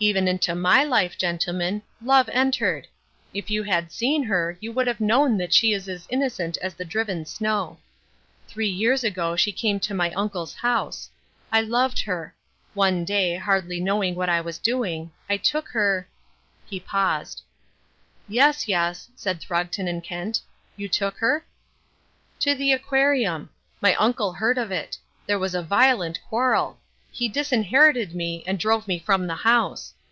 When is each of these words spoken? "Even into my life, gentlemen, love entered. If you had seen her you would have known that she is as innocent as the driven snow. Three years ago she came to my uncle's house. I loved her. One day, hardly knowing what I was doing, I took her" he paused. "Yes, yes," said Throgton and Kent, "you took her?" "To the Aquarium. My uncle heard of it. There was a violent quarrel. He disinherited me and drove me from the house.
"Even 0.00 0.28
into 0.28 0.54
my 0.54 0.84
life, 0.84 1.18
gentlemen, 1.18 1.82
love 2.00 2.28
entered. 2.28 2.86
If 3.34 3.50
you 3.50 3.64
had 3.64 3.90
seen 3.90 4.22
her 4.22 4.56
you 4.60 4.70
would 4.70 4.86
have 4.86 5.00
known 5.00 5.36
that 5.38 5.52
she 5.52 5.72
is 5.72 5.88
as 5.88 6.06
innocent 6.08 6.56
as 6.62 6.74
the 6.74 6.84
driven 6.84 7.26
snow. 7.26 7.78
Three 8.46 8.68
years 8.68 9.02
ago 9.02 9.34
she 9.34 9.50
came 9.50 9.80
to 9.80 9.94
my 9.94 10.12
uncle's 10.12 10.54
house. 10.54 11.10
I 11.50 11.62
loved 11.62 12.00
her. 12.02 12.32
One 12.74 13.04
day, 13.04 13.34
hardly 13.38 13.80
knowing 13.80 14.14
what 14.14 14.28
I 14.28 14.40
was 14.40 14.58
doing, 14.60 15.10
I 15.28 15.36
took 15.36 15.66
her" 15.70 16.06
he 16.70 16.78
paused. 16.78 17.42
"Yes, 18.28 18.68
yes," 18.68 19.08
said 19.16 19.40
Throgton 19.40 19.88
and 19.88 20.04
Kent, 20.04 20.40
"you 20.76 20.88
took 20.88 21.16
her?" 21.16 21.44
"To 22.38 22.54
the 22.54 22.70
Aquarium. 22.70 23.50
My 23.80 23.96
uncle 23.96 24.32
heard 24.34 24.58
of 24.58 24.70
it. 24.70 24.96
There 25.26 25.40
was 25.40 25.56
a 25.56 25.60
violent 25.60 26.20
quarrel. 26.28 26.78
He 27.10 27.26
disinherited 27.26 28.14
me 28.14 28.44
and 28.46 28.58
drove 28.58 28.86
me 28.86 28.98
from 28.98 29.26
the 29.26 29.34
house. 29.36 29.94